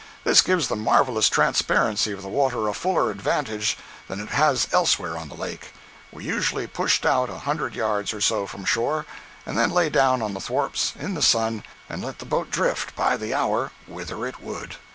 This 0.23 0.41
gives 0.41 0.67
the 0.67 0.75
marvelous 0.75 1.29
transparency 1.29 2.11
of 2.11 2.23
the 2.23 2.27
water 2.27 2.67
a 2.67 2.73
fuller 2.73 3.11
advantage 3.11 3.77
than 4.07 4.19
it 4.19 4.29
has 4.29 4.67
elsewhere 4.71 5.15
on 5.15 5.29
the 5.29 5.35
lake. 5.35 5.73
We 6.11 6.25
usually 6.25 6.65
pushed 6.65 7.05
out 7.05 7.29
a 7.29 7.37
hundred 7.37 7.75
yards 7.75 8.11
or 8.11 8.19
so 8.19 8.47
from 8.47 8.65
shore, 8.65 9.05
and 9.45 9.55
then 9.55 9.69
lay 9.69 9.91
down 9.91 10.23
on 10.23 10.33
the 10.33 10.41
thwarts, 10.41 10.93
in 10.97 11.13
the 11.13 11.21
sun, 11.21 11.61
and 11.87 12.03
let 12.03 12.17
the 12.17 12.25
boat 12.25 12.49
drift 12.49 12.95
by 12.95 13.15
the 13.15 13.35
hour 13.35 13.73
whither 13.87 14.25
it 14.25 14.41
would. 14.41 14.77